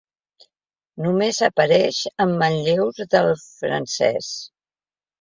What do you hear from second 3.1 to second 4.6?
del francès.